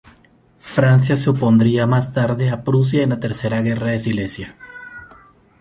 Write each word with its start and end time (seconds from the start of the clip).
Francia 0.57 1.15
se 1.15 1.29
opondría 1.29 1.85
más 1.85 2.11
tarde 2.11 2.49
a 2.49 2.63
Prusia 2.63 3.03
en 3.03 3.11
la 3.11 3.19
Tercera 3.19 3.61
Guerra 3.61 3.91
de 3.91 3.99
Silesia. 3.99 4.57